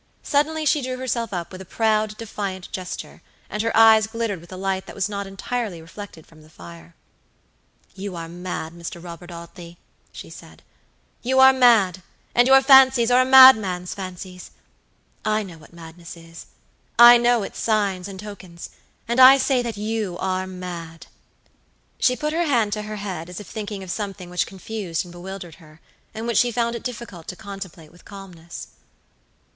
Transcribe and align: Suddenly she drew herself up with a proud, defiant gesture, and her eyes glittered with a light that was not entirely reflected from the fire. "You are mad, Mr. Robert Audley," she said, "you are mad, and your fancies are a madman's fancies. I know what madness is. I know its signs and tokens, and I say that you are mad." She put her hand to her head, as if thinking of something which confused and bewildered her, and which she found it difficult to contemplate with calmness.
Suddenly 0.23 0.65
she 0.65 0.81
drew 0.81 0.97
herself 0.97 1.31
up 1.31 1.51
with 1.51 1.61
a 1.61 1.63
proud, 1.63 2.17
defiant 2.17 2.71
gesture, 2.71 3.21
and 3.51 3.61
her 3.61 3.77
eyes 3.77 4.07
glittered 4.07 4.41
with 4.41 4.51
a 4.51 4.57
light 4.57 4.87
that 4.87 4.95
was 4.95 5.07
not 5.07 5.27
entirely 5.27 5.79
reflected 5.79 6.25
from 6.25 6.41
the 6.41 6.49
fire. 6.49 6.95
"You 7.93 8.15
are 8.15 8.27
mad, 8.27 8.73
Mr. 8.73 9.03
Robert 9.03 9.29
Audley," 9.29 9.77
she 10.11 10.31
said, 10.31 10.63
"you 11.21 11.39
are 11.39 11.53
mad, 11.53 12.01
and 12.33 12.47
your 12.47 12.63
fancies 12.63 13.11
are 13.11 13.21
a 13.21 13.25
madman's 13.25 13.93
fancies. 13.93 14.49
I 15.23 15.43
know 15.43 15.59
what 15.59 15.71
madness 15.71 16.17
is. 16.17 16.47
I 16.97 17.17
know 17.19 17.43
its 17.43 17.59
signs 17.59 18.07
and 18.07 18.19
tokens, 18.19 18.71
and 19.07 19.19
I 19.19 19.37
say 19.37 19.61
that 19.61 19.77
you 19.77 20.17
are 20.17 20.47
mad." 20.47 21.05
She 21.99 22.15
put 22.15 22.33
her 22.33 22.45
hand 22.45 22.73
to 22.73 22.81
her 22.89 22.95
head, 22.95 23.29
as 23.29 23.39
if 23.39 23.45
thinking 23.45 23.83
of 23.83 23.91
something 23.91 24.31
which 24.31 24.47
confused 24.47 25.05
and 25.05 25.11
bewildered 25.11 25.57
her, 25.61 25.79
and 26.11 26.25
which 26.25 26.37
she 26.39 26.51
found 26.51 26.75
it 26.75 26.81
difficult 26.81 27.27
to 27.27 27.35
contemplate 27.35 27.91
with 27.91 28.03
calmness. 28.03 28.69